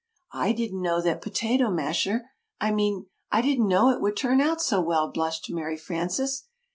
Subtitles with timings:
[0.33, 2.23] "I didn't know that Potato Masher
[2.59, 6.47] I mean, I didn't know it would turn out so well," blushed Mary Frances.